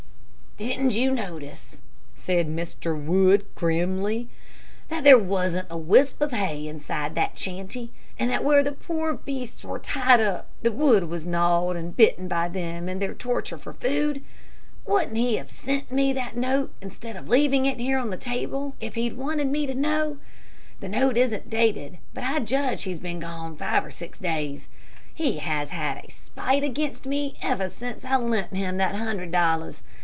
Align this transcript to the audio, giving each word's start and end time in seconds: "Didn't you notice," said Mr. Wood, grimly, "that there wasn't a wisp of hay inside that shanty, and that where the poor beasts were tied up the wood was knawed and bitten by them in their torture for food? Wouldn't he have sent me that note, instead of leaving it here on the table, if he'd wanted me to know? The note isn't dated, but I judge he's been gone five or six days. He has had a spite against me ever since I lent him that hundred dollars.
"Didn't 0.57 0.91
you 0.93 1.09
notice," 1.11 1.79
said 2.13 2.47
Mr. 2.47 2.95
Wood, 3.03 3.45
grimly, 3.55 4.29
"that 4.89 5.03
there 5.03 5.17
wasn't 5.17 5.65
a 5.71 5.77
wisp 5.77 6.21
of 6.21 6.31
hay 6.31 6.67
inside 6.67 7.15
that 7.15 7.35
shanty, 7.35 7.91
and 8.19 8.29
that 8.29 8.43
where 8.43 8.61
the 8.61 8.73
poor 8.73 9.13
beasts 9.13 9.63
were 9.63 9.79
tied 9.79 10.19
up 10.19 10.49
the 10.61 10.71
wood 10.71 11.05
was 11.05 11.25
knawed 11.25 11.77
and 11.77 11.95
bitten 11.97 12.27
by 12.27 12.47
them 12.47 12.87
in 12.89 12.99
their 12.99 13.15
torture 13.15 13.57
for 13.57 13.73
food? 13.73 14.21
Wouldn't 14.85 15.17
he 15.17 15.37
have 15.37 15.49
sent 15.49 15.89
me 15.91 16.11
that 16.13 16.35
note, 16.37 16.71
instead 16.79 17.15
of 17.15 17.29
leaving 17.29 17.65
it 17.65 17.79
here 17.79 17.97
on 17.97 18.11
the 18.11 18.17
table, 18.17 18.75
if 18.79 18.93
he'd 18.93 19.13
wanted 19.17 19.47
me 19.47 19.65
to 19.65 19.73
know? 19.73 20.17
The 20.79 20.89
note 20.89 21.17
isn't 21.17 21.49
dated, 21.49 21.97
but 22.13 22.23
I 22.23 22.37
judge 22.39 22.83
he's 22.83 22.99
been 22.99 23.21
gone 23.21 23.55
five 23.55 23.83
or 23.83 23.89
six 23.89 24.19
days. 24.19 24.67
He 25.11 25.37
has 25.37 25.69
had 25.71 26.05
a 26.05 26.11
spite 26.11 26.63
against 26.63 27.07
me 27.07 27.37
ever 27.41 27.67
since 27.67 28.05
I 28.05 28.17
lent 28.17 28.53
him 28.55 28.77
that 28.77 28.93
hundred 28.95 29.31
dollars. 29.31 29.81